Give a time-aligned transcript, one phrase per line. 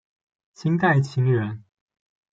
[0.55, 1.63] 清代琴人。